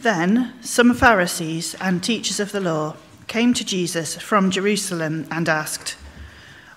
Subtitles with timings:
[0.00, 5.96] Then some Pharisees and teachers of the law came to Jesus from Jerusalem and asked,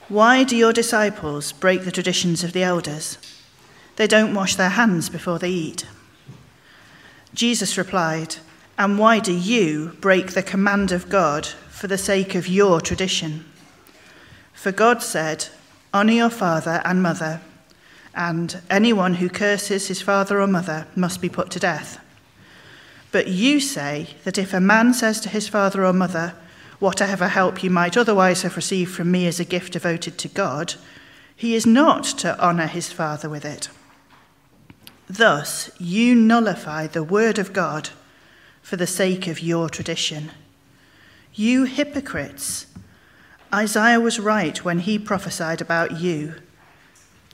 [0.10, 3.18] Why do your disciples break the traditions of the elders?
[3.96, 5.86] They don't wash their hands before they eat.
[7.34, 8.38] Jesus replied,
[8.78, 13.46] And why do you break the command of God for the sake of your tradition?
[14.54, 15.48] For God said,
[15.94, 17.42] Honour your father and mother,
[18.16, 22.00] and anyone who curses his father or mother must be put to death.
[23.12, 26.36] But you say that if a man says to his father or mother,
[26.82, 30.74] Whatever help you might otherwise have received from me is a gift devoted to God,
[31.36, 33.70] he is not to honour his father with it.
[35.08, 37.90] Thus, you nullify the word of God
[38.64, 40.32] for the sake of your tradition.
[41.36, 42.66] You hypocrites!
[43.54, 46.34] Isaiah was right when he prophesied about you.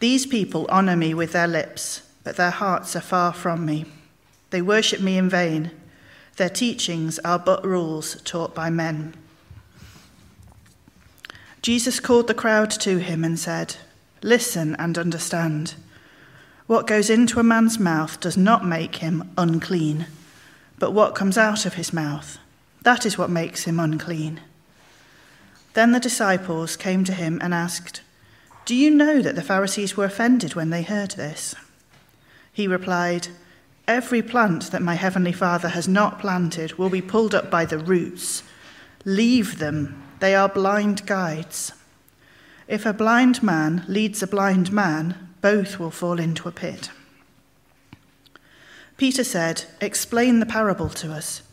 [0.01, 3.85] These people honour me with their lips, but their hearts are far from me.
[4.49, 5.71] They worship me in vain.
[6.37, 9.15] Their teachings are but rules taught by men.
[11.61, 13.75] Jesus called the crowd to him and said,
[14.21, 15.75] Listen and understand.
[16.65, 20.07] What goes into a man's mouth does not make him unclean,
[20.79, 22.37] but what comes out of his mouth,
[22.83, 24.41] that is what makes him unclean.
[25.73, 28.01] Then the disciples came to him and asked,
[28.65, 31.55] Do you know that the Pharisees were offended when they heard this?
[32.51, 33.27] He replied,
[33.87, 37.77] Every plant that my heavenly Father has not planted will be pulled up by the
[37.77, 38.43] roots.
[39.05, 41.71] Leave them, they are blind guides.
[42.67, 46.89] If a blind man leads a blind man, both will fall into a pit.
[48.97, 51.43] Peter said, Explain the parable to us.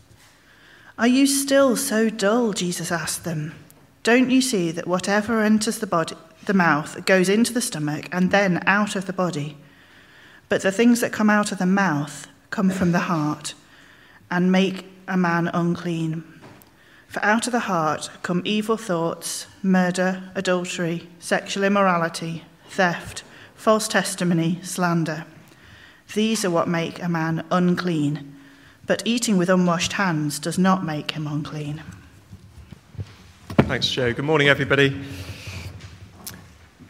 [0.98, 2.52] Are you still so dull?
[2.52, 3.54] Jesus asked them.
[4.02, 8.30] Don't you see that whatever enters the body, the mouth, goes into the stomach and
[8.30, 9.56] then out of the body?
[10.48, 13.54] But the things that come out of the mouth come from the heart
[14.30, 16.24] and make a man unclean.
[17.08, 23.22] For out of the heart come evil thoughts, murder, adultery, sexual immorality, theft,
[23.54, 25.24] false testimony, slander.
[26.14, 28.34] These are what make a man unclean.
[28.86, 31.82] But eating with unwashed hands does not make him unclean.
[33.62, 34.12] Thanks, Joe.
[34.12, 35.00] Good morning, everybody.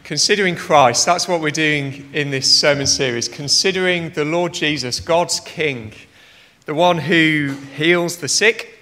[0.05, 3.27] Considering Christ, that's what we're doing in this sermon series.
[3.27, 5.95] Considering the Lord Jesus, God's King,
[6.67, 8.79] the one who heals the sick,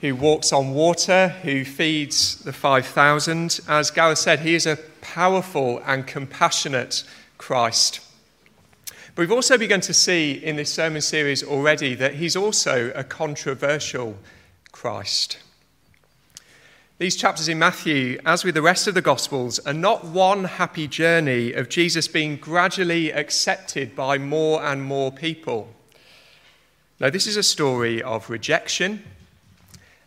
[0.00, 3.60] who walks on water, who feeds the 5,000.
[3.68, 7.04] As Gareth said, he is a powerful and compassionate
[7.36, 8.00] Christ.
[8.86, 13.04] But we've also begun to see in this sermon series already that he's also a
[13.04, 14.16] controversial
[14.72, 15.40] Christ.
[16.98, 20.88] These chapters in Matthew, as with the rest of the Gospels, are not one happy
[20.88, 25.72] journey of Jesus being gradually accepted by more and more people.
[26.98, 29.04] No, this is a story of rejection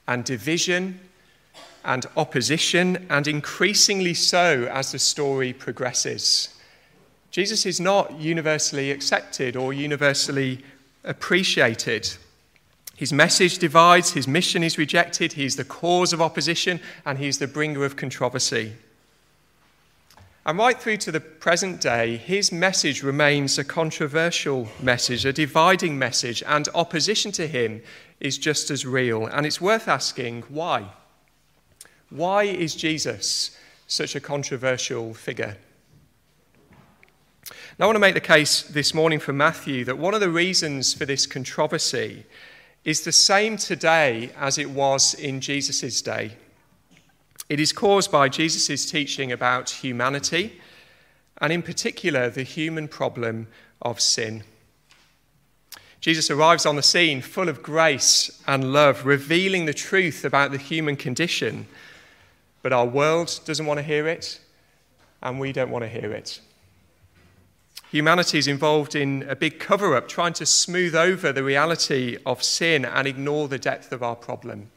[0.06, 1.00] and division
[1.86, 6.60] and opposition, and increasingly so as the story progresses.
[7.32, 10.62] Jesus is not universally accepted or universally
[11.06, 12.10] appreciated.
[13.02, 17.48] His message divides, his mission is rejected, he's the cause of opposition, and he's the
[17.48, 18.74] bringer of controversy.
[20.46, 25.98] And right through to the present day, his message remains a controversial message, a dividing
[25.98, 27.82] message, and opposition to him
[28.20, 29.26] is just as real.
[29.26, 30.86] And it's worth asking why?
[32.12, 33.58] Why is Jesus
[33.88, 35.58] such a controversial figure?
[37.80, 40.30] Now, I want to make the case this morning for Matthew that one of the
[40.30, 42.28] reasons for this controversy
[42.84, 46.34] is the same today as it was in Jesus' day.
[47.50, 50.60] It is caused by Jesus' teaching about humanity,
[51.40, 53.48] and in particular, the human problem
[53.82, 54.44] of sin.
[56.00, 60.58] Jesus arrives on the scene full of grace and love, revealing the truth about the
[60.58, 61.68] human condition.
[62.64, 64.40] But our world doesn't want to hear it,
[65.22, 66.40] and we don't want to hear it.
[67.92, 72.42] Humanity is involved in a big cover up, trying to smooth over the reality of
[72.42, 74.72] sin and ignore the depth of our problem.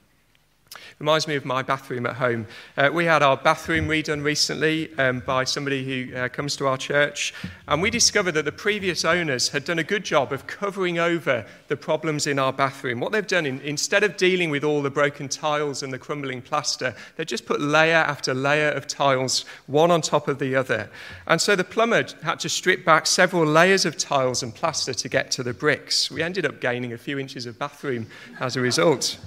[0.99, 2.47] Reminds me of my bathroom at home.
[2.77, 6.77] Uh, we had our bathroom redone recently um, by somebody who uh, comes to our
[6.77, 7.35] church,
[7.69, 11.45] and we discovered that the previous owners had done a good job of covering over
[11.69, 13.01] the problems in our bathroom.
[13.01, 16.43] What they've done, in, instead of dealing with all the broken tiles and the crumbling
[16.43, 20.91] plaster, they just put layer after layer of tiles, one on top of the other.
[21.27, 25.09] And so the plumber had to strip back several layers of tiles and plaster to
[25.09, 26.11] get to the bricks.
[26.11, 28.07] We ended up gaining a few inches of bathroom
[28.41, 29.19] as a result.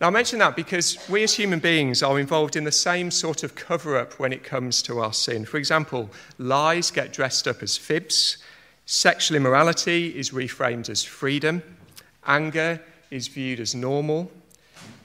[0.00, 3.42] Now, I mention that because we as human beings are involved in the same sort
[3.42, 5.44] of cover up when it comes to our sin.
[5.44, 6.08] For example,
[6.38, 8.38] lies get dressed up as fibs,
[8.86, 11.62] sexual immorality is reframed as freedom,
[12.26, 12.80] Anger
[13.10, 14.30] is viewed as normal.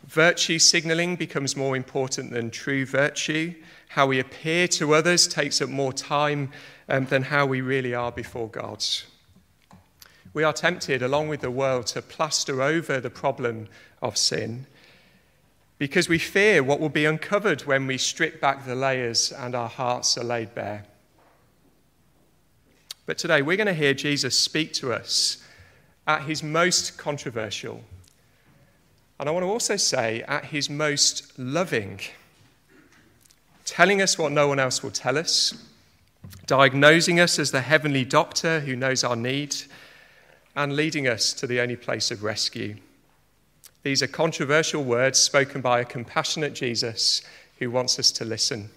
[0.07, 3.53] Virtue signaling becomes more important than true virtue.
[3.89, 6.51] How we appear to others takes up more time
[6.87, 8.85] um, than how we really are before God.
[10.33, 13.67] We are tempted, along with the world, to plaster over the problem
[14.01, 14.67] of sin
[15.77, 19.67] because we fear what will be uncovered when we strip back the layers and our
[19.67, 20.85] hearts are laid bare.
[23.05, 25.43] But today we're going to hear Jesus speak to us
[26.07, 27.83] at his most controversial,
[29.19, 31.99] and I want to also say at his most loving,
[33.65, 35.53] telling us what no one else will tell us,
[36.47, 39.55] diagnosing us as the heavenly doctor who knows our need,
[40.55, 42.75] and leading us to the only place of rescue.
[43.85, 47.21] These are controversial words spoken by a compassionate Jesus
[47.59, 48.71] who wants us to listen.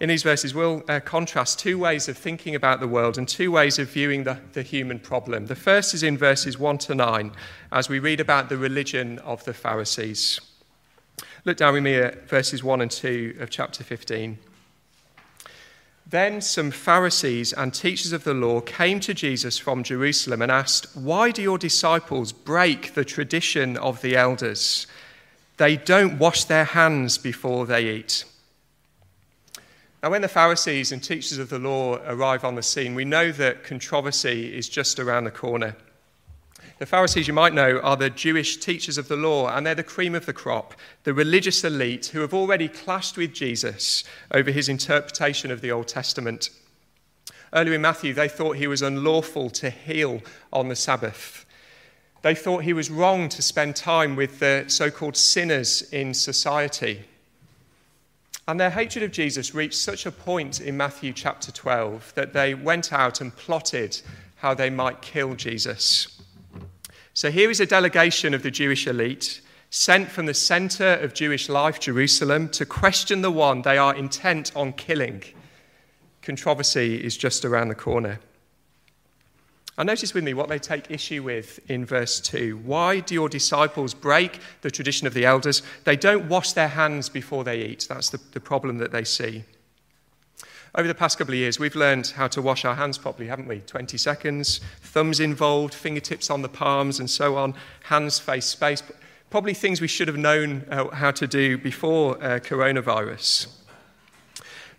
[0.00, 3.50] In these verses, we'll uh, contrast two ways of thinking about the world and two
[3.50, 5.46] ways of viewing the, the human problem.
[5.46, 7.32] The first is in verses 1 to 9,
[7.72, 10.38] as we read about the religion of the Pharisees.
[11.46, 14.38] Look down with me at verses 1 and 2 of chapter 15.
[16.10, 20.88] Then some Pharisees and teachers of the law came to Jesus from Jerusalem and asked,
[20.96, 24.88] Why do your disciples break the tradition of the elders?
[25.56, 28.24] They don't wash their hands before they eat.
[30.02, 33.30] Now, when the Pharisees and teachers of the law arrive on the scene, we know
[33.30, 35.76] that controversy is just around the corner.
[36.80, 39.82] The Pharisees, you might know, are the Jewish teachers of the law, and they're the
[39.82, 40.72] cream of the crop,
[41.04, 45.88] the religious elite who have already clashed with Jesus over his interpretation of the Old
[45.88, 46.48] Testament.
[47.52, 50.22] Earlier in Matthew, they thought he was unlawful to heal
[50.54, 51.44] on the Sabbath.
[52.22, 57.00] They thought he was wrong to spend time with the so called sinners in society.
[58.48, 62.54] And their hatred of Jesus reached such a point in Matthew chapter 12 that they
[62.54, 64.00] went out and plotted
[64.36, 66.19] how they might kill Jesus.
[67.14, 69.40] So here is a delegation of the Jewish elite
[69.70, 74.52] sent from the center of Jewish life, Jerusalem, to question the one they are intent
[74.56, 75.22] on killing.
[76.22, 78.20] Controversy is just around the corner.
[79.78, 82.58] And notice with me what they take issue with in verse 2.
[82.64, 85.62] Why do your disciples break the tradition of the elders?
[85.84, 87.86] They don't wash their hands before they eat.
[87.88, 89.44] That's the, the problem that they see.
[90.74, 93.48] Over the past couple of years, we've learned how to wash our hands properly, haven't
[93.48, 93.58] we?
[93.60, 98.82] 20 seconds, thumbs involved, fingertips on the palms, and so on, hands face space.
[99.30, 103.48] Probably things we should have known uh, how to do before uh, coronavirus.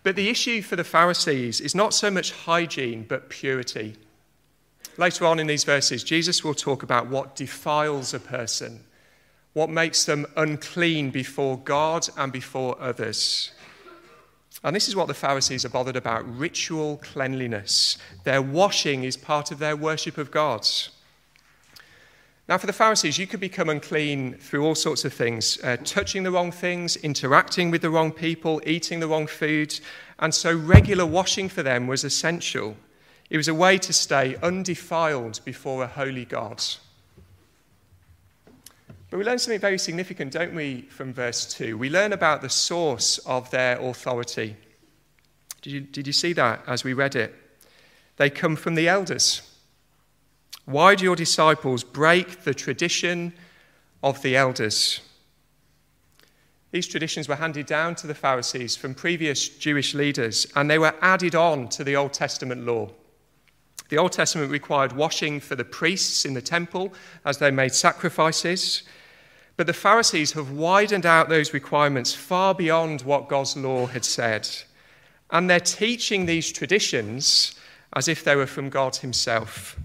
[0.02, 3.96] But the issue for the Pharisees is not so much hygiene, but purity.
[4.96, 8.80] Later on in these verses, Jesus will talk about what defiles a person,
[9.52, 13.52] what makes them unclean before God and before others.
[14.64, 17.98] And this is what the Pharisees are bothered about ritual cleanliness.
[18.24, 20.66] Their washing is part of their worship of God.
[22.48, 26.22] Now, for the Pharisees, you could become unclean through all sorts of things uh, touching
[26.22, 29.78] the wrong things, interacting with the wrong people, eating the wrong food.
[30.18, 32.76] And so, regular washing for them was essential.
[33.30, 36.62] It was a way to stay undefiled before a holy God.
[39.12, 41.76] But we learn something very significant, don't we, from verse 2?
[41.76, 44.56] We learn about the source of their authority.
[45.60, 47.34] Did you, did you see that as we read it?
[48.16, 49.42] They come from the elders.
[50.64, 53.34] Why do your disciples break the tradition
[54.02, 55.02] of the elders?
[56.70, 60.94] These traditions were handed down to the Pharisees from previous Jewish leaders, and they were
[61.02, 62.88] added on to the Old Testament law.
[63.90, 66.94] The Old Testament required washing for the priests in the temple
[67.26, 68.84] as they made sacrifices.
[69.56, 74.48] But the Pharisees have widened out those requirements far beyond what God's law had said.
[75.30, 77.54] And they're teaching these traditions
[77.94, 79.78] as if they were from God Himself.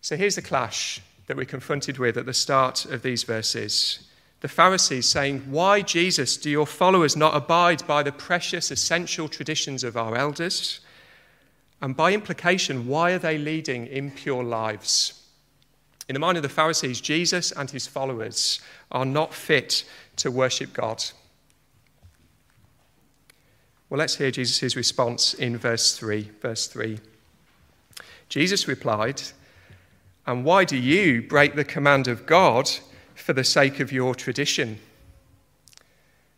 [0.00, 4.00] So here's the clash that we're confronted with at the start of these verses.
[4.40, 9.84] The Pharisees saying, Why, Jesus, do your followers not abide by the precious, essential traditions
[9.84, 10.80] of our elders?
[11.80, 15.21] And by implication, why are they leading impure lives?
[16.12, 19.82] In the mind of the Pharisees, Jesus and his followers are not fit
[20.16, 21.02] to worship God.
[23.88, 26.30] Well, let's hear Jesus' response in verse 3.
[26.42, 26.98] Verse 3.
[28.28, 29.22] Jesus replied,
[30.26, 32.70] And why do you break the command of God
[33.14, 34.80] for the sake of your tradition?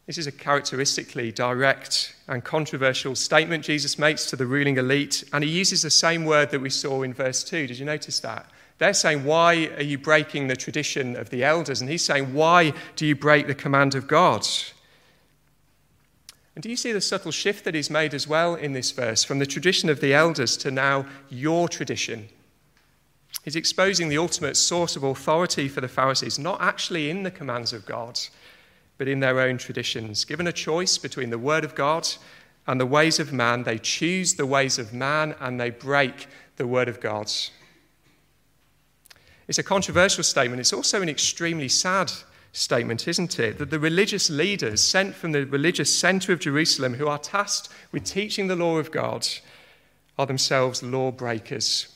[0.07, 5.43] This is a characteristically direct and controversial statement Jesus makes to the ruling elite, and
[5.43, 7.67] he uses the same word that we saw in verse 2.
[7.67, 8.49] Did you notice that?
[8.79, 11.81] They're saying, Why are you breaking the tradition of the elders?
[11.81, 14.47] And he's saying, Why do you break the command of God?
[16.55, 19.25] And do you see the subtle shift that he's made as well in this verse
[19.25, 22.29] from the tradition of the elders to now your tradition?
[23.45, 27.73] He's exposing the ultimate source of authority for the Pharisees, not actually in the commands
[27.73, 28.21] of God,
[28.97, 30.25] but in their own traditions.
[30.25, 32.09] Given a choice between the Word of God
[32.67, 36.67] and the ways of man, they choose the ways of man and they break the
[36.67, 37.31] Word of God.
[39.47, 40.61] It's a controversial statement.
[40.61, 42.11] It's also an extremely sad
[42.53, 43.59] statement, isn't it?
[43.59, 48.05] That the religious leaders sent from the religious center of Jerusalem, who are tasked with
[48.05, 49.27] teaching the law of God,
[50.19, 51.89] are themselves lawbreakers,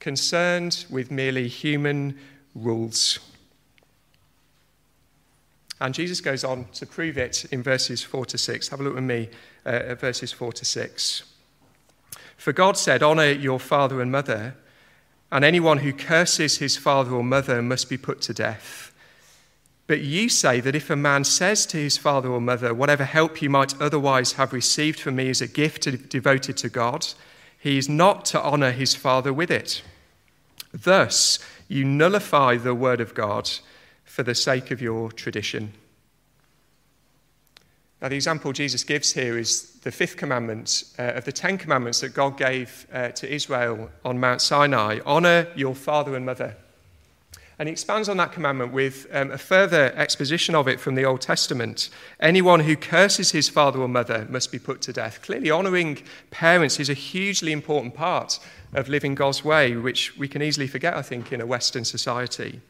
[0.00, 2.18] concerned with merely human
[2.54, 3.20] rules.
[5.80, 8.68] And Jesus goes on to prove it in verses 4 to 6.
[8.68, 9.28] Have a look with me
[9.64, 11.22] uh, at verses 4 to 6.
[12.36, 14.56] For God said, Honor your father and mother,
[15.36, 18.90] and anyone who curses his father or mother must be put to death.
[19.86, 23.42] But you say that if a man says to his father or mother, Whatever help
[23.42, 27.08] you might otherwise have received from me is a gift devoted to God,
[27.58, 29.82] he is not to honor his father with it.
[30.72, 31.38] Thus,
[31.68, 33.50] you nullify the word of God
[34.06, 35.74] for the sake of your tradition.
[38.02, 42.00] Now, the example Jesus gives here is the fifth commandment uh, of the Ten Commandments
[42.00, 46.56] that God gave uh, to Israel on Mount Sinai honor your father and mother.
[47.58, 51.06] And he expands on that commandment with um, a further exposition of it from the
[51.06, 51.88] Old Testament.
[52.20, 55.22] Anyone who curses his father or mother must be put to death.
[55.22, 58.38] Clearly, honoring parents is a hugely important part
[58.74, 62.60] of living God's way, which we can easily forget, I think, in a Western society.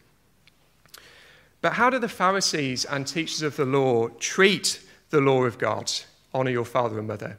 [1.62, 5.92] But how do the Pharisees and teachers of the law treat the law of God?
[6.34, 7.38] Honor your father and mother.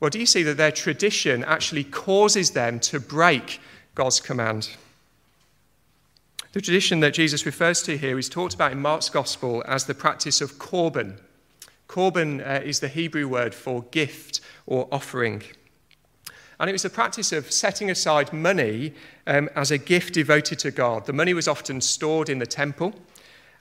[0.00, 3.60] Well, do you see that their tradition actually causes them to break
[3.94, 4.76] God's command?
[6.52, 9.94] The tradition that Jesus refers to here is talked about in Mark's Gospel as the
[9.94, 11.18] practice of korban.
[11.88, 15.42] Korban uh, is the Hebrew word for gift or offering.
[16.60, 18.94] And it was the practice of setting aside money
[19.26, 21.06] um, as a gift devoted to God.
[21.06, 22.94] The money was often stored in the temple.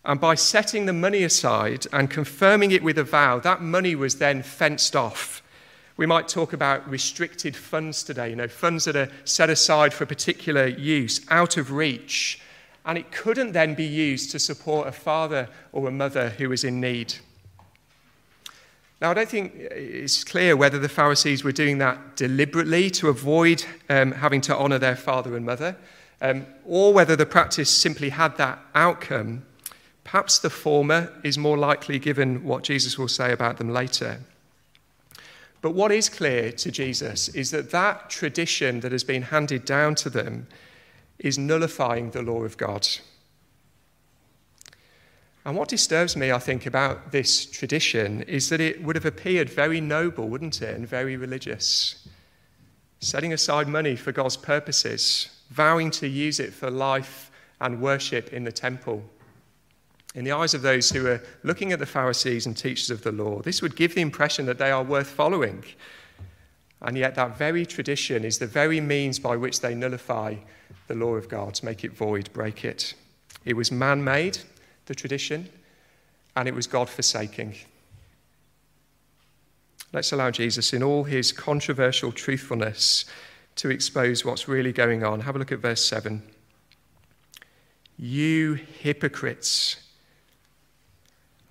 [0.06, 4.18] And by setting the money aside and confirming it with a vow, that money was
[4.18, 5.42] then fenced off.
[5.96, 10.04] We might talk about restricted funds today, you know, funds that are set aside for
[10.04, 12.42] a particular use, out of reach
[12.86, 16.64] and it couldn't then be used to support a father or a mother who was
[16.64, 17.14] in need.
[19.02, 23.66] Now, I don't think it's clear whether the Pharisees were doing that deliberately to avoid
[23.90, 25.76] um, having to honour their father and mother,
[26.22, 29.46] um, or whether the practice simply had that outcome.
[30.04, 34.20] Perhaps the former is more likely given what Jesus will say about them later.
[35.62, 39.96] But what is clear to Jesus is that that tradition that has been handed down
[39.96, 40.48] to them
[41.20, 42.88] is nullifying the law of God.
[45.46, 49.50] And what disturbs me, I think, about this tradition is that it would have appeared
[49.50, 52.08] very noble, wouldn't it, and very religious.
[53.00, 57.30] Setting aside money for God's purposes, vowing to use it for life
[57.60, 59.04] and worship in the temple.
[60.16, 63.12] In the eyes of those who are looking at the Pharisees and teachers of the
[63.12, 65.64] law, this would give the impression that they are worth following.
[66.82, 70.36] And yet, that very tradition is the very means by which they nullify
[70.88, 72.94] the law of God, to make it void, break it.
[73.46, 74.38] It was man made,
[74.86, 75.50] the tradition,
[76.36, 77.56] and it was God forsaking.
[79.94, 83.06] Let's allow Jesus, in all his controversial truthfulness,
[83.56, 85.22] to expose what's really going on.
[85.22, 86.22] Have a look at verse 7.
[87.98, 89.78] You hypocrites.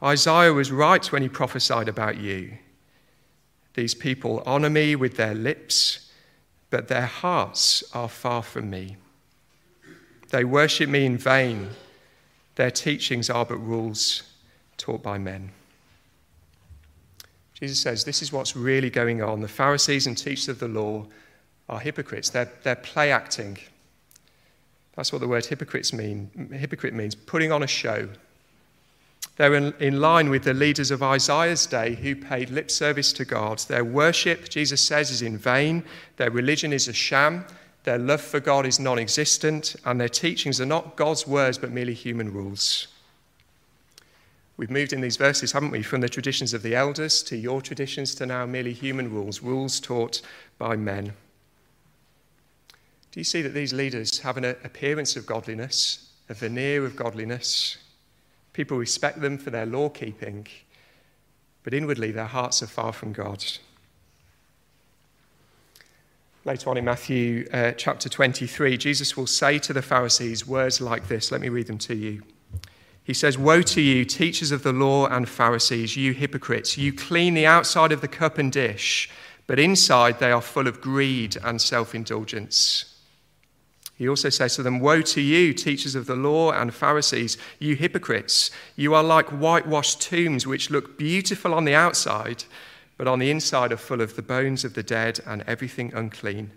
[0.02, 2.58] Isaiah was right when he prophesied about you.
[3.74, 6.10] These people honor me with their lips,
[6.70, 8.96] but their hearts are far from me.
[10.30, 11.70] They worship me in vain.
[12.56, 14.22] Their teachings are but rules
[14.76, 15.52] taught by men.
[17.54, 19.40] Jesus says this is what's really going on.
[19.40, 21.06] The Pharisees and teachers of the law
[21.68, 22.30] are hypocrites.
[22.30, 23.58] They're, they're play acting.
[24.96, 26.50] That's what the word hypocrites mean.
[26.52, 28.08] Hypocrite means putting on a show.
[29.36, 33.24] They're in, in line with the leaders of Isaiah's day who paid lip service to
[33.24, 33.58] God.
[33.60, 35.84] Their worship, Jesus says, is in vain.
[36.16, 37.46] Their religion is a sham.
[37.84, 41.72] Their love for God is non existent, and their teachings are not God's words but
[41.72, 42.88] merely human rules.
[44.56, 47.60] We've moved in these verses, haven't we, from the traditions of the elders to your
[47.60, 50.20] traditions to now merely human rules, rules taught
[50.58, 51.14] by men.
[53.10, 57.78] Do you see that these leaders have an appearance of godliness, a veneer of godliness?
[58.52, 60.46] People respect them for their law keeping,
[61.62, 63.44] but inwardly their hearts are far from God.
[66.44, 71.06] Later on in Matthew uh, chapter 23, Jesus will say to the Pharisees words like
[71.06, 71.30] this.
[71.30, 72.22] Let me read them to you.
[73.04, 76.76] He says, Woe to you, teachers of the law and Pharisees, you hypocrites!
[76.76, 79.08] You clean the outside of the cup and dish,
[79.46, 82.91] but inside they are full of greed and self indulgence.
[84.02, 87.76] He also says to them, Woe to you, teachers of the law and Pharisees, you
[87.76, 88.50] hypocrites!
[88.74, 92.42] You are like whitewashed tombs, which look beautiful on the outside,
[92.98, 96.50] but on the inside are full of the bones of the dead and everything unclean.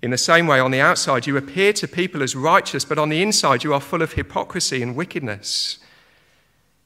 [0.00, 3.10] In the same way, on the outside, you appear to people as righteous, but on
[3.10, 5.78] the inside, you are full of hypocrisy and wickedness.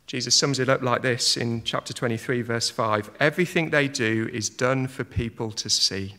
[0.09, 4.50] Jesus sums it up like this in chapter 23, verse 5 Everything they do is
[4.50, 6.16] done for people to see.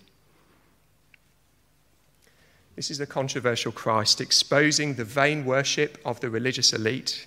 [2.78, 7.26] This is the controversial Christ exposing the vain worship of the religious elite.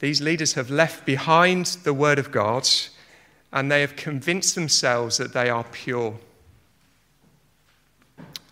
[0.00, 2.68] These leaders have left behind the Word of God
[3.50, 6.18] and they have convinced themselves that they are pure.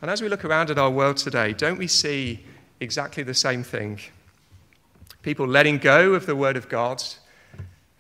[0.01, 2.47] And as we look around at our world today, don't we see
[2.81, 4.01] exactly the same thing?
[5.21, 7.05] People letting go of the Word of God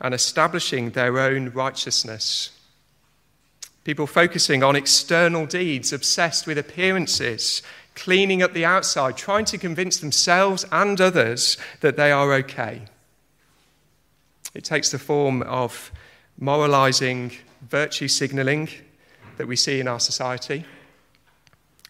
[0.00, 2.52] and establishing their own righteousness.
[3.85, 7.62] People focusing on external deeds, obsessed with appearances,
[8.00, 12.80] cleaning up the outside, trying to convince themselves and others that they are okay.
[14.54, 15.92] It takes the form of
[16.38, 17.33] moralizing
[17.69, 18.71] virtue signaling
[19.37, 20.64] that we see in our society.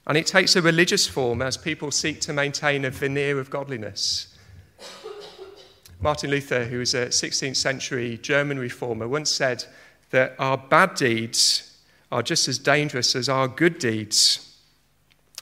[0.05, 4.37] And it takes a religious form as people seek to maintain a veneer of godliness.
[6.00, 9.64] Martin Luther, who was a 16th century German reformer, once said
[10.11, 11.79] that our bad deeds
[12.11, 14.50] are just as dangerous as our good deeds.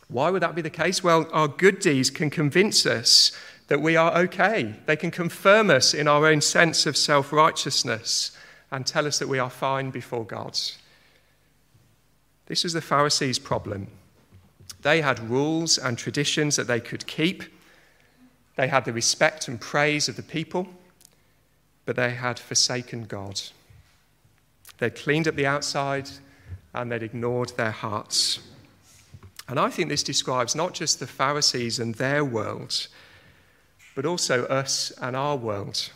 [0.08, 1.04] Why would that be the case?
[1.04, 3.32] Well, our good deeds can convince us
[3.68, 4.74] that we are okay.
[4.86, 8.36] They can confirm us in our own sense of self righteousness
[8.70, 10.58] and tell us that we are fine before God.
[12.46, 13.88] This was the Pharisees' problem.
[14.82, 17.42] They had rules and traditions that they could keep,
[18.56, 20.66] they had the respect and praise of the people,
[21.84, 23.40] but they had forsaken God.
[24.78, 26.08] They'd cleaned up the outside
[26.74, 28.40] and they'd ignored their hearts.
[29.48, 32.86] And I think this describes not just the Pharisees and their world,
[33.94, 35.90] but also us and our world.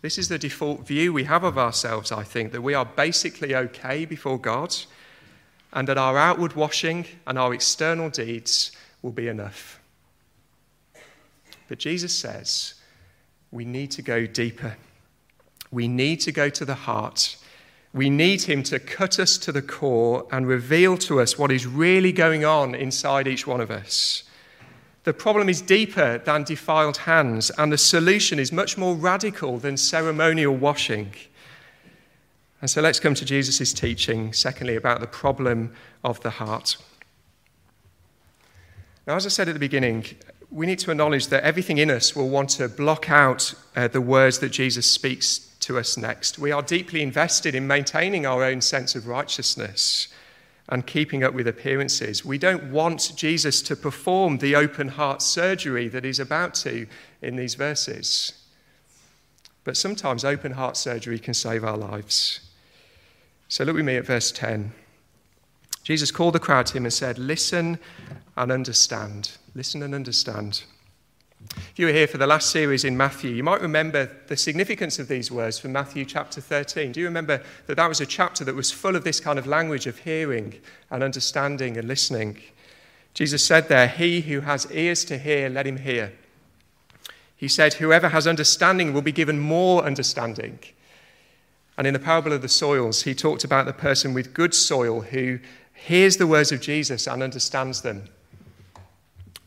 [0.00, 3.54] This is the default view we have of ourselves, I think, that we are basically
[3.54, 4.74] okay before God
[5.72, 9.80] and that our outward washing and our external deeds will be enough.
[11.68, 12.74] But Jesus says
[13.50, 14.76] we need to go deeper.
[15.70, 17.36] We need to go to the heart
[17.92, 21.66] we need him to cut us to the core and reveal to us what is
[21.66, 24.24] really going on inside each one of us.
[25.04, 29.78] The problem is deeper than defiled hands, and the solution is much more radical than
[29.78, 31.12] ceremonial washing.
[32.60, 35.72] And so let's come to Jesus' teaching, secondly, about the problem
[36.04, 36.76] of the heart.
[39.06, 40.04] Now, as I said at the beginning,
[40.50, 44.02] we need to acknowledge that everything in us will want to block out uh, the
[44.02, 46.38] words that Jesus speaks to us next.
[46.38, 50.08] We are deeply invested in maintaining our own sense of righteousness
[50.70, 52.24] and keeping up with appearances.
[52.24, 56.86] We don't want Jesus to perform the open heart surgery that he's about to
[57.20, 58.32] in these verses.
[59.64, 62.40] But sometimes open heart surgery can save our lives.
[63.48, 64.72] So look with me at verse 10.
[65.82, 67.78] Jesus called the crowd to him and said, Listen
[68.38, 69.32] and understand.
[69.54, 70.64] Listen and understand.
[71.40, 74.98] If you were here for the last series in Matthew, you might remember the significance
[74.98, 76.90] of these words from Matthew chapter 13.
[76.92, 79.46] Do you remember that that was a chapter that was full of this kind of
[79.46, 80.54] language of hearing
[80.90, 82.38] and understanding and listening?
[83.14, 86.12] Jesus said there, He who has ears to hear, let him hear.
[87.36, 90.58] He said, Whoever has understanding will be given more understanding.
[91.76, 95.02] And in the parable of the soils, he talked about the person with good soil
[95.02, 95.38] who
[95.72, 98.08] hears the words of Jesus and understands them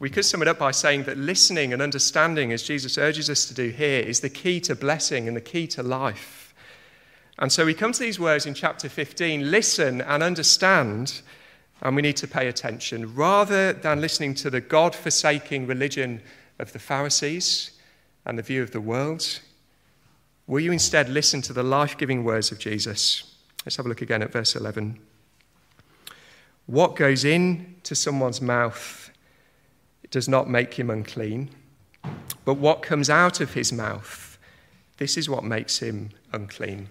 [0.02, 3.46] we could sum it up by saying that listening and understanding, as Jesus urges us
[3.46, 6.56] to do here, is the key to blessing and the key to life.
[7.38, 11.22] And so we come to these words in chapter 15 listen and understand,
[11.84, 13.14] and we need to pay attention.
[13.14, 16.20] Rather than listening to the God forsaking religion
[16.58, 17.70] of the Pharisees
[18.26, 19.40] and the view of the world,
[20.48, 23.36] will you instead listen to the life giving words of Jesus?
[23.68, 25.00] Let's have a look again at verse 11.
[26.66, 29.11] What goes into someone's mouth
[30.12, 31.50] does not make him unclean,
[32.46, 34.38] but what comes out of his mouth,
[34.98, 36.90] this is what makes him unclean.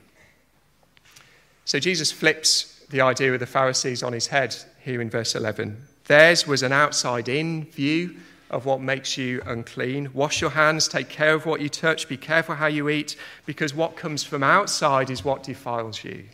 [1.65, 5.81] So Jesus flips the idea of the Pharisees on his head here in verse 11.
[6.07, 8.17] Theirs was an outside in view
[8.51, 10.11] of what makes you unclean.
[10.13, 13.73] Wash your hands, take care of what you touch, be careful how you eat, because
[13.75, 16.25] what comes from outside is what defiles you.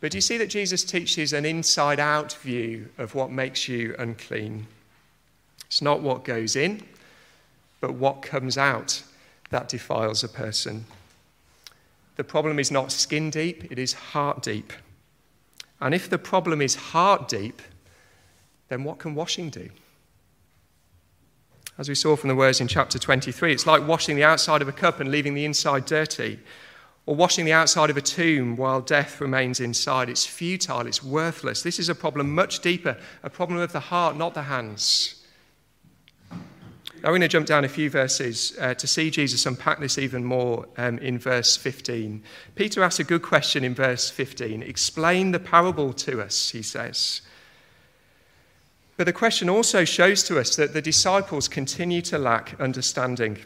[0.00, 3.96] But do you see that Jesus teaches an inside out view of what makes you
[3.98, 4.68] unclean?
[5.68, 6.82] It's not what goes in,
[7.80, 9.02] but what comes out
[9.50, 10.84] that defiles a person.
[12.16, 14.72] The problem is not skin deep, it is heart deep.
[15.80, 17.62] And if the problem is heart deep,
[18.68, 19.70] then what can washing do?
[21.78, 24.68] As we saw from the words in chapter 23, it's like washing the outside of
[24.68, 26.40] a cup and leaving the inside dirty,
[27.06, 30.08] or washing the outside of a tomb while death remains inside.
[30.08, 31.62] It's futile, it's worthless.
[31.62, 35.17] This is a problem much deeper, a problem of the heart, not the hands.
[37.02, 40.24] We're going to jump down a few verses uh, to see Jesus unpack this even
[40.24, 42.22] more um, in verse 15.
[42.56, 44.62] Peter asks a good question in verse 15.
[44.62, 47.22] Explain the parable to us, he says.
[48.96, 53.38] But the question also shows to us that the disciples continue to lack understanding.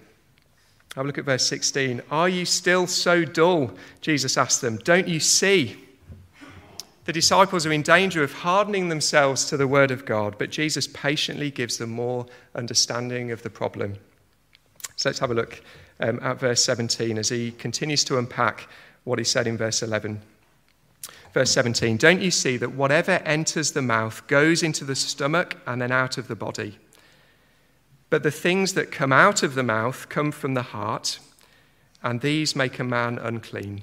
[0.97, 2.01] Have a look at verse 16.
[2.11, 3.73] Are you still so dull?
[4.01, 4.79] Jesus asked them.
[4.79, 5.77] Don't you see?
[7.05, 10.87] The disciples are in danger of hardening themselves to the word of God, but Jesus
[10.87, 13.97] patiently gives them more understanding of the problem.
[14.97, 15.61] So let's have a look
[15.99, 18.69] um, at verse 17 as he continues to unpack
[19.03, 20.21] what he said in verse 11.
[21.35, 25.83] Verse 17 Don't you see that whatever enters the mouth goes into the stomach and
[25.83, 26.79] then out of the body?
[28.11, 31.19] But the things that come out of the mouth come from the heart,
[32.03, 33.83] and these make a man unclean.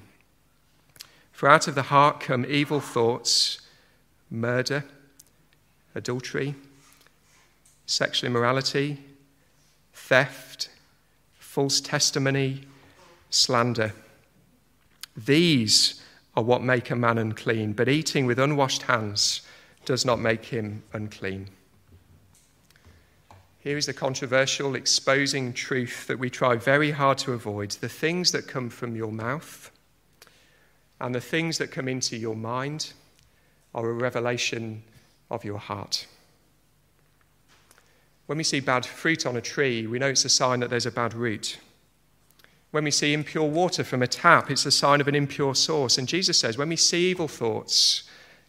[1.40, 3.60] For out of the heart come evil thoughts,
[4.30, 4.84] murder,
[5.96, 6.54] adultery,
[7.86, 9.00] sexual immorality,
[9.94, 10.68] theft,
[11.38, 12.64] false testimony,
[13.30, 13.94] slander.
[15.16, 16.04] These
[16.36, 19.40] are what make a man unclean, but eating with unwashed hands
[19.86, 21.48] does not make him unclean.
[23.60, 27.72] Here is the controversial, exposing truth that we try very hard to avoid.
[27.72, 29.72] The things that come from your mouth
[31.00, 32.94] and the things that come into your mind
[33.74, 34.84] are a revelation
[35.32, 36.08] of your heart.
[38.26, 40.86] When we see bad fruit on a tree, we know it's a sign that there's
[40.86, 41.58] a bad root.
[42.72, 45.98] When we see impure water from a tap, it's a sign of an impure source.
[45.98, 48.04] And Jesus says, when we see evil thoughts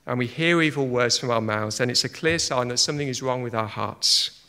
[0.07, 3.09] and we hear evil words from our mouths, then it's a clear sign that something
[3.09, 4.40] is wrong with our hearts.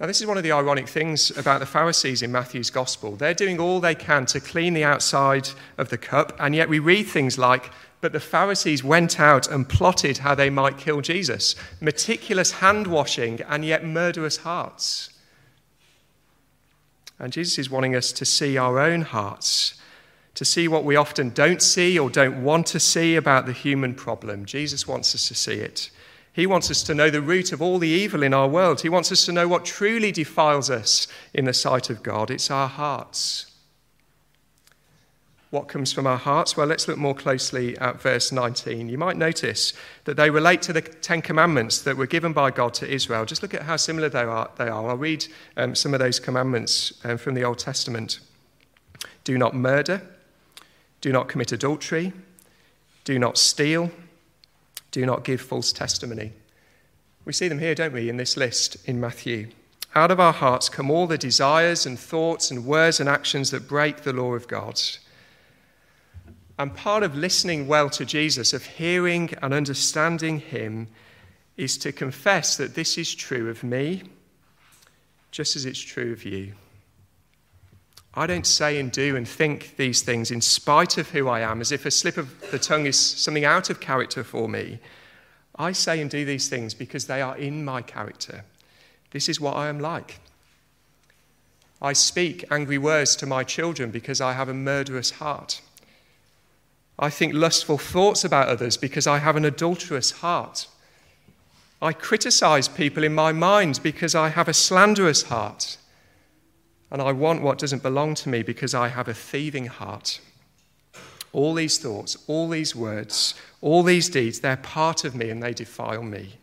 [0.00, 3.16] Now, this is one of the ironic things about the Pharisees in Matthew's gospel.
[3.16, 6.78] They're doing all they can to clean the outside of the cup, and yet we
[6.78, 11.54] read things like, But the Pharisees went out and plotted how they might kill Jesus.
[11.82, 15.10] Meticulous hand washing, and yet murderous hearts.
[17.18, 19.74] And Jesus is wanting us to see our own hearts,
[20.34, 23.94] to see what we often don't see or don't want to see about the human
[23.94, 24.46] problem.
[24.46, 25.90] Jesus wants us to see it.
[26.32, 28.82] He wants us to know the root of all the evil in our world.
[28.82, 32.30] He wants us to know what truly defiles us in the sight of God.
[32.30, 33.46] It's our hearts.
[35.50, 36.56] What comes from our hearts?
[36.56, 38.88] Well, let's look more closely at verse 19.
[38.88, 39.72] You might notice
[40.04, 43.24] that they relate to the Ten Commandments that were given by God to Israel.
[43.24, 44.48] Just look at how similar they are.
[44.56, 44.88] They are.
[44.88, 48.20] I'll read um, some of those commandments um, from the Old Testament.
[49.24, 50.02] Do not murder.
[51.00, 52.12] Do not commit adultery.
[53.02, 53.90] Do not steal
[54.90, 56.32] do not give false testimony.
[57.24, 59.48] We see them here, don't we, in this list in Matthew.
[59.94, 63.68] Out of our hearts come all the desires and thoughts and words and actions that
[63.68, 64.80] break the law of God.
[66.58, 70.88] And part of listening well to Jesus, of hearing and understanding Him,
[71.56, 74.02] is to confess that this is true of me,
[75.30, 76.52] just as it's true of you.
[78.14, 81.60] I don't say and do and think these things in spite of who I am,
[81.60, 84.80] as if a slip of the tongue is something out of character for me.
[85.56, 88.44] I say and do these things because they are in my character.
[89.12, 90.18] This is what I am like.
[91.82, 95.60] I speak angry words to my children because I have a murderous heart.
[96.98, 100.66] I think lustful thoughts about others because I have an adulterous heart.
[101.80, 105.78] I criticize people in my mind because I have a slanderous heart
[106.90, 110.20] and I want what doesn't belong to me because I have a thieving heart.
[111.32, 115.52] All these thoughts, all these words, all these deeds, they're part of me and they
[115.52, 116.34] defile me.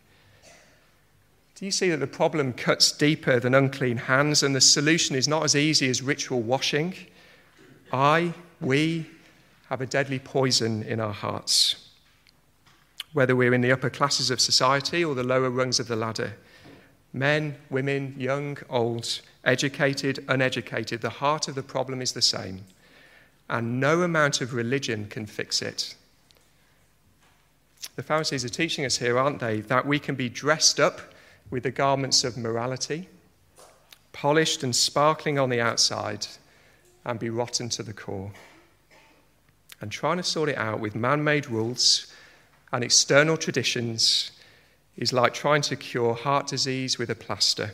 [1.54, 5.26] Do you see that the problem cuts deeper than unclean hands and the solution is
[5.26, 6.94] not as easy as ritual washing?
[7.92, 9.06] I, we,
[9.68, 11.90] have a deadly poison in our hearts.
[13.12, 16.34] Whether we're in the upper classes of society or the lower rungs of the ladder,
[17.12, 22.64] men, women, young, old, educated, uneducated, the heart of the problem is the same.
[23.48, 25.96] And no amount of religion can fix it.
[27.96, 31.00] The Pharisees are teaching us here, aren't they, that we can be dressed up
[31.50, 33.08] with the garments of morality,
[34.12, 36.26] polished and sparkling on the outside,
[37.06, 38.30] and be rotten to the core.
[39.80, 42.12] And trying to sort it out with man made rules
[42.70, 44.32] and external traditions
[44.98, 47.70] is like trying to cure heart disease with a plaster.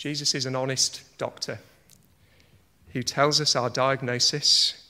[0.00, 1.58] Jesus is an honest doctor
[2.94, 4.88] who tells us our diagnosis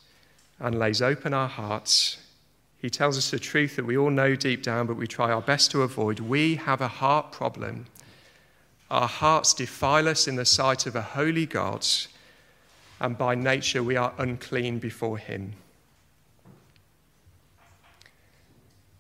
[0.61, 2.19] and lays open our hearts
[2.79, 5.43] He tells us the truth that we all know deep down, but we try our
[5.43, 6.21] best to avoid.
[6.21, 7.87] We have a heart problem.
[8.89, 11.85] Our hearts defile us in the sight of a holy God,
[13.01, 15.55] and by nature we are unclean before Him.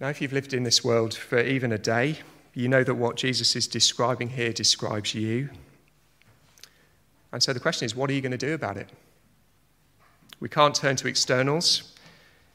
[0.00, 2.18] Now, if you've lived in this world for even a day,
[2.52, 5.50] you know that what Jesus is describing here describes you.
[7.32, 8.88] And so the question is, what are you going to do about it?
[10.40, 11.94] We can't turn to externals.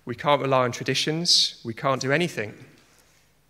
[0.06, 1.62] We can't rely on traditions.
[1.64, 2.54] We can't do anything.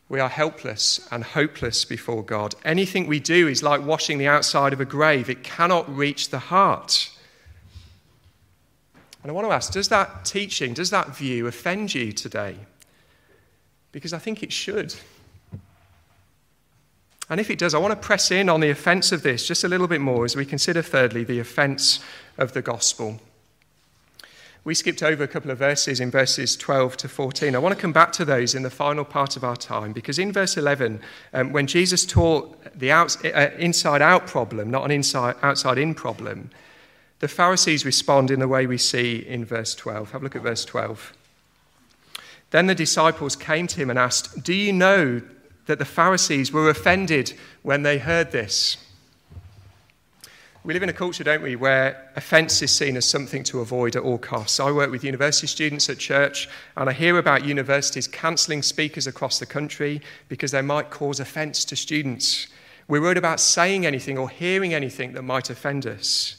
[0.08, 2.54] We are helpless and hopeless before God.
[2.64, 6.40] Anything we do is like washing the outside of a grave, it cannot reach the
[6.40, 7.10] heart.
[9.24, 12.56] And I want to ask does that teaching, does that view offend you today?
[13.92, 14.94] Because I think it should.
[17.30, 19.64] And if it does, I want to press in on the offence of this just
[19.64, 22.00] a little bit more as we consider, thirdly, the offence
[22.38, 23.20] of the gospel.
[24.64, 27.56] We skipped over a couple of verses in verses 12 to 14.
[27.56, 30.18] I want to come back to those in the final part of our time because
[30.18, 31.02] in verse 11,
[31.34, 33.08] um, when Jesus taught the uh,
[33.60, 36.50] inside out problem, not an inside, outside in problem,
[37.20, 40.12] the Pharisees respond in the way we see in verse 12.
[40.12, 41.14] Have a look at verse 12.
[42.50, 45.22] Then the disciples came to him and asked, Do you know
[45.66, 48.78] that the Pharisees were offended when they heard this.
[50.66, 53.96] We live in a culture, don't we, where offence is seen as something to avoid
[53.96, 54.60] at all costs.
[54.60, 59.38] I work with university students at church, and I hear about universities cancelling speakers across
[59.38, 62.48] the country because they might cause offence to students.
[62.88, 66.38] We're worried about saying anything or hearing anything that might offend us.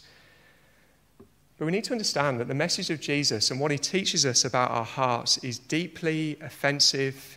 [1.57, 4.45] But we need to understand that the message of Jesus and what he teaches us
[4.45, 7.37] about our hearts is deeply offensive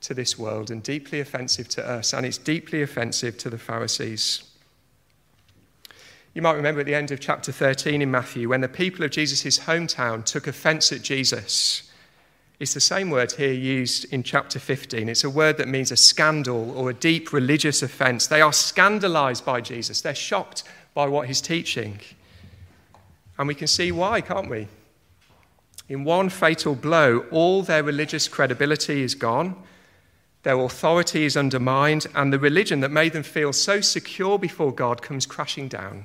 [0.00, 4.42] to this world and deeply offensive to us, and it's deeply offensive to the Pharisees.
[6.34, 9.10] You might remember at the end of chapter 13 in Matthew when the people of
[9.10, 11.90] Jesus' hometown took offense at Jesus.
[12.60, 15.08] It's the same word here used in chapter 15.
[15.08, 18.26] It's a word that means a scandal or a deep religious offense.
[18.26, 22.00] They are scandalized by Jesus, they're shocked by what he's teaching.
[23.38, 24.66] And we can see why, can't we?
[25.88, 29.56] In one fatal blow, all their religious credibility is gone.
[30.42, 35.02] Their authority is undermined, and the religion that made them feel so secure before God
[35.02, 36.04] comes crashing down.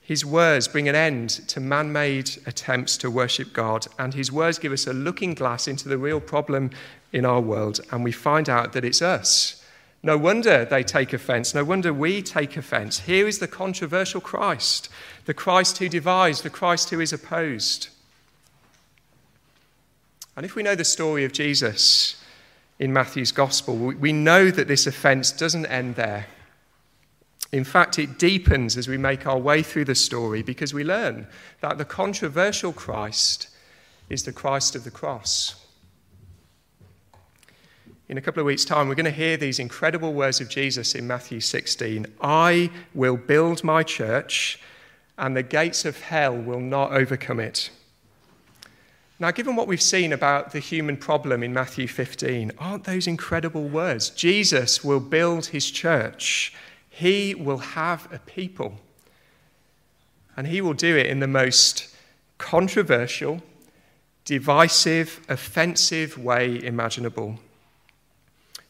[0.00, 4.58] His words bring an end to man made attempts to worship God, and his words
[4.58, 6.70] give us a looking glass into the real problem
[7.12, 9.62] in our world, and we find out that it's us.
[10.02, 11.54] No wonder they take offense.
[11.54, 13.00] No wonder we take offense.
[13.00, 14.88] Here is the controversial Christ,
[15.24, 17.88] the Christ who divides, the Christ who is opposed.
[20.36, 22.17] And if we know the story of Jesus,
[22.78, 26.26] in Matthew's gospel, we know that this offense doesn't end there.
[27.50, 31.26] In fact, it deepens as we make our way through the story because we learn
[31.60, 33.48] that the controversial Christ
[34.08, 35.64] is the Christ of the cross.
[38.08, 40.94] In a couple of weeks' time, we're going to hear these incredible words of Jesus
[40.94, 44.60] in Matthew 16 I will build my church,
[45.16, 47.70] and the gates of hell will not overcome it.
[49.20, 53.68] Now, given what we've seen about the human problem in Matthew 15, aren't those incredible
[53.68, 54.10] words?
[54.10, 56.54] Jesus will build his church,
[56.88, 58.78] he will have a people.
[60.36, 61.96] And he will do it in the most
[62.38, 63.42] controversial,
[64.24, 67.40] divisive, offensive way imaginable.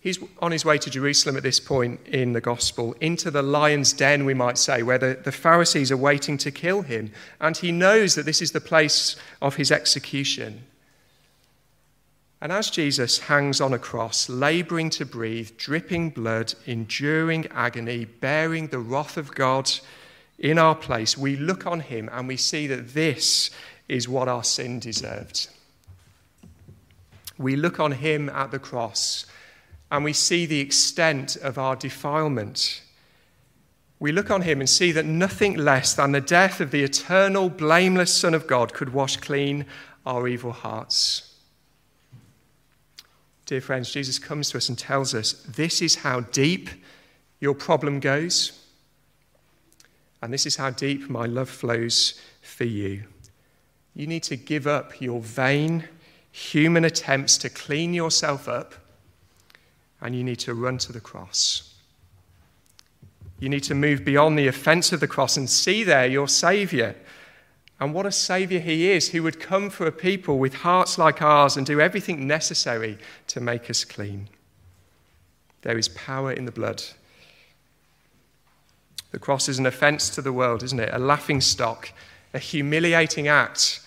[0.00, 3.92] He's on his way to Jerusalem at this point in the gospel, into the lion's
[3.92, 7.10] den, we might say, where the, the Pharisees are waiting to kill him.
[7.40, 10.62] And he knows that this is the place of his execution.
[12.40, 18.68] And as Jesus hangs on a cross, laboring to breathe, dripping blood, enduring agony, bearing
[18.68, 19.68] the wrath of God
[20.38, 23.50] in our place, we look on him and we see that this
[23.88, 25.48] is what our sin deserved.
[27.36, 29.26] We look on him at the cross
[29.90, 32.82] and we see the extent of our defilement.
[34.00, 37.48] We look on him and see that nothing less than the death of the eternal,
[37.48, 39.66] blameless Son of God could wash clean
[40.06, 41.34] our evil hearts.
[43.46, 46.68] Dear friends, Jesus comes to us and tells us this is how deep
[47.40, 48.52] your problem goes,
[50.20, 53.04] and this is how deep my love flows for you.
[53.94, 55.88] You need to give up your vain
[56.30, 58.74] human attempts to clean yourself up
[60.00, 61.74] and you need to run to the cross.
[63.40, 66.96] You need to move beyond the offense of the cross and see there your Savior.
[67.80, 71.22] And what a Savior He is, who would come for a people with hearts like
[71.22, 74.28] ours and do everything necessary to make us clean.
[75.62, 76.82] There is power in the blood.
[79.10, 80.90] The cross is an offense to the world, isn't it?
[80.92, 81.92] A laughing stock,
[82.34, 83.80] a humiliating act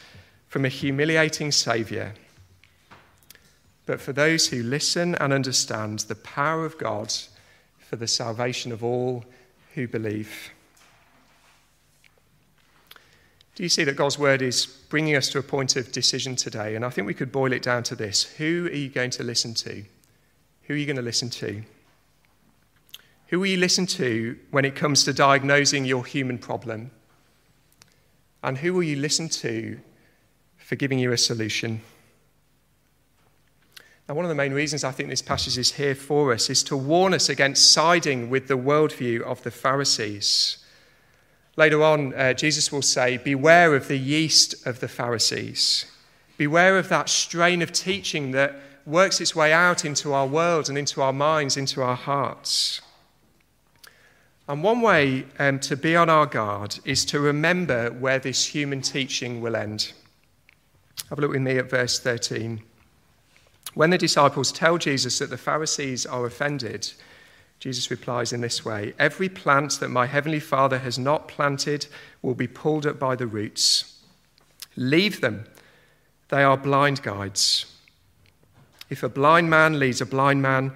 [0.48, 2.14] from a humiliating Savior.
[3.92, 7.12] But for those who listen and understand the power of God
[7.78, 9.26] for the salvation of all
[9.74, 10.52] who believe.
[13.54, 16.78] Do you see that God's word is bringing us to a point of decision today?
[16.78, 19.26] And I think we could boil it down to this Who are you going to
[19.26, 19.84] listen to?
[20.68, 21.62] Who are you going to listen to?
[23.28, 26.92] Who will you listen to when it comes to diagnosing your human problem?
[28.42, 29.82] And who will you listen to
[30.56, 31.82] for giving you a solution?
[34.12, 36.64] Now, one of the main reasons I think this passage is here for us is
[36.64, 40.58] to warn us against siding with the worldview of the Pharisees.
[41.56, 45.86] Later on, uh, Jesus will say, Beware of the yeast of the Pharisees.
[46.36, 48.54] Beware of that strain of teaching that
[48.86, 52.82] works its way out into our world and into our minds, into our hearts.
[54.46, 58.82] And one way um, to be on our guard is to remember where this human
[58.82, 59.94] teaching will end.
[61.08, 62.62] Have a look with me at verse 13.
[63.74, 66.92] When the disciples tell Jesus that the Pharisees are offended,
[67.60, 71.88] Jesus replies in this way Every plant that my heavenly Father has not planted
[72.22, 74.00] will be pulled up by the roots.
[74.76, 75.46] Leave them,
[76.30, 77.66] they are blind guides.
[78.90, 80.74] If a blind man leads a blind man,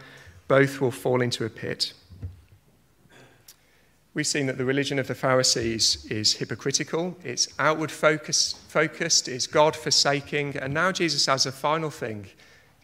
[0.48, 1.94] both will fall into a pit.
[4.14, 9.48] We've seen that the religion of the Pharisees is hypocritical, it's outward focus, focused, it's
[9.48, 12.28] God forsaking, and now Jesus has a final thing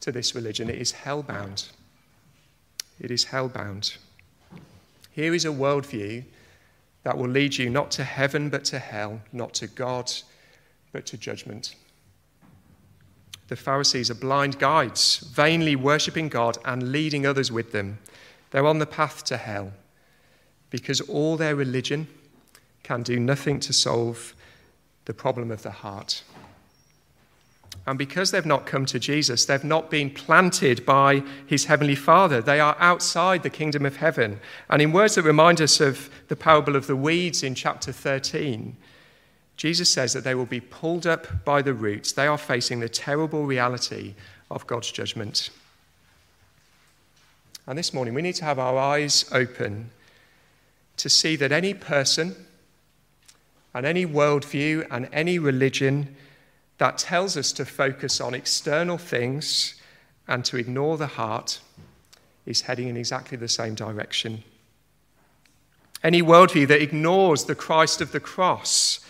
[0.01, 0.69] to this religion.
[0.69, 1.69] It is hellbound.
[2.99, 3.97] It is hellbound.
[5.11, 6.23] Here is a worldview
[7.03, 10.11] that will lead you not to heaven but to hell, not to God
[10.91, 11.75] but to judgment.
[13.47, 17.99] The Pharisees are blind guides, vainly worshipping God and leading others with them.
[18.51, 19.73] They're on the path to hell
[20.69, 22.07] because all their religion
[22.83, 24.33] can do nothing to solve
[25.05, 26.23] the problem of the heart.
[27.87, 32.39] And because they've not come to Jesus, they've not been planted by his heavenly Father.
[32.41, 34.39] They are outside the kingdom of heaven.
[34.69, 38.77] And in words that remind us of the parable of the weeds in chapter 13,
[39.57, 42.11] Jesus says that they will be pulled up by the roots.
[42.11, 44.13] They are facing the terrible reality
[44.51, 45.49] of God's judgment.
[47.65, 49.89] And this morning, we need to have our eyes open
[50.97, 52.35] to see that any person
[53.73, 56.15] and any worldview and any religion
[56.81, 59.75] that tells us to focus on external things
[60.27, 61.59] and to ignore the heart
[62.47, 64.43] is heading in exactly the same direction.
[66.03, 69.05] Any worldview that ignores the Christ of the cross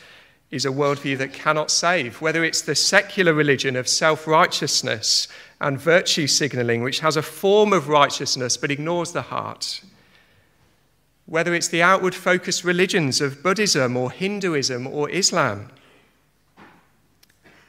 [0.50, 5.30] is a worldview that cannot save, whether it's the secular religion of self righteousness
[5.62, 9.82] and virtue signaling, which has a form of righteousness but ignores the heart,
[11.26, 15.70] whether it's the outward focused religions of Buddhism or Hinduism or Islam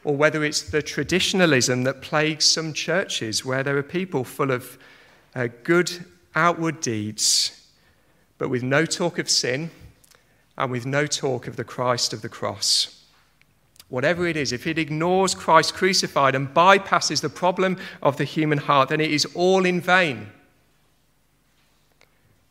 [0.04, 4.78] or whether it's the traditionalism that plagues some churches where there are people full of
[5.34, 7.68] uh, good outward deeds,
[8.38, 9.70] but with no talk of sin
[10.58, 13.04] and with no talk of the Christ of the cross.
[13.88, 18.58] Whatever it is, if it ignores Christ crucified and bypasses the problem of the human
[18.58, 20.28] heart, then it is all in vain.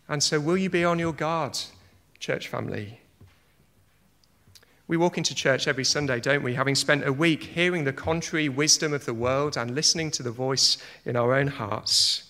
[0.07, 1.57] And so, will you be on your guard,
[2.19, 3.00] church family?
[4.91, 8.49] We walk into church every Sunday, don't we, having spent a week hearing the contrary
[8.49, 12.29] wisdom of the world and listening to the voice in our own hearts.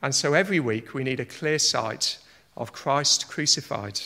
[0.00, 2.16] And so every week we need a clear sight
[2.56, 4.00] of Christ crucified.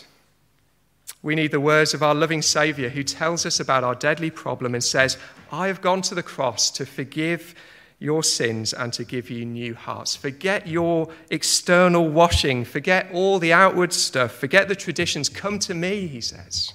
[1.22, 4.74] We need the words of our loving Saviour who tells us about our deadly problem
[4.74, 5.16] and says,
[5.52, 7.54] I have gone to the cross to forgive
[8.00, 10.16] your sins and to give you new hearts.
[10.16, 15.28] Forget your external washing, forget all the outward stuff, forget the traditions.
[15.28, 16.72] Come to me, he says.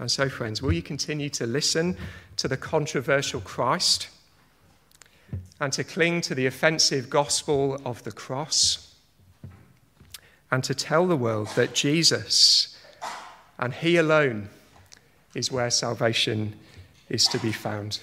[0.00, 1.94] And so, friends, will you continue to listen
[2.36, 4.08] to the controversial Christ
[5.60, 8.94] and to cling to the offensive gospel of the cross
[10.50, 12.78] and to tell the world that Jesus
[13.58, 14.48] and He alone
[15.34, 16.54] is where salvation
[17.10, 18.00] is to be found?